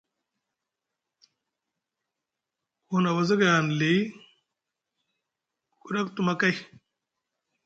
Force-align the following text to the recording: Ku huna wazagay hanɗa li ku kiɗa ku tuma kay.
Ku 2.85 2.91
huna 2.95 3.09
wazagay 3.15 3.51
hanɗa 3.55 3.73
li 3.79 3.91
ku 5.73 5.77
kiɗa 5.83 6.01
ku 6.05 6.11
tuma 6.15 6.33
kay. 6.41 6.55